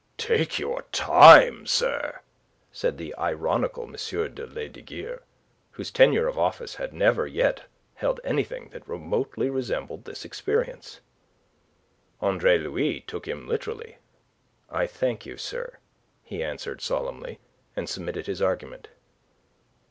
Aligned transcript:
"Take 0.17 0.57
your 0.57 0.77
own 0.77 0.83
time, 0.91 1.67
sir!" 1.67 2.21
said 2.71 2.97
the 2.97 3.13
ironical 3.19 3.83
M. 3.83 3.91
de 3.93 4.47
Lesdiguieres, 4.47 5.21
whose 5.73 5.91
tenure 5.91 6.27
of 6.27 6.39
office 6.39 6.77
had 6.77 6.91
never 6.91 7.27
yet 7.27 7.65
held 7.93 8.19
anything 8.23 8.69
that 8.69 8.87
remotely 8.89 9.47
resembled 9.51 10.05
this 10.05 10.25
experience. 10.25 11.01
Andre 12.19 12.57
Louis 12.57 13.01
took 13.01 13.27
him 13.27 13.47
literally. 13.47 13.99
"I 14.71 14.87
thank 14.87 15.27
you, 15.27 15.37
sir," 15.37 15.77
he 16.23 16.41
answered, 16.43 16.81
solemnly, 16.81 17.39
and 17.75 17.87
submitted 17.87 18.25
his 18.25 18.41
argument. 18.41 18.87